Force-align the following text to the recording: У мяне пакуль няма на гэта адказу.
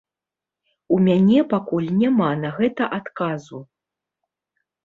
У 0.95 0.97
мяне 1.07 1.43
пакуль 1.51 1.91
няма 2.01 2.31
на 2.43 2.49
гэта 2.57 2.83
адказу. 3.01 3.63